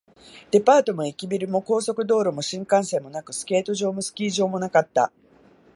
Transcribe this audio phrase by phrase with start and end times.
[0.49, 5.11] デパートも駅ビルも、高速道路も新幹線もなく、スケート場もスキー場もなかった